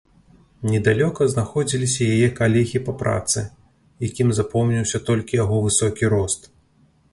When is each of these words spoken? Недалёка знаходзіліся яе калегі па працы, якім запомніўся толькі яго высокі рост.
Недалёка 0.69 1.23
знаходзіліся 1.33 2.01
яе 2.15 2.29
калегі 2.39 2.79
па 2.89 2.97
працы, 3.03 3.45
якім 4.09 4.27
запомніўся 4.41 5.05
толькі 5.13 5.41
яго 5.43 5.63
высокі 5.69 6.13
рост. 6.19 6.53